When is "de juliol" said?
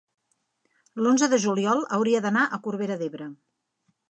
1.33-1.85